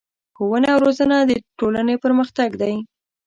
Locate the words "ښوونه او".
0.35-0.79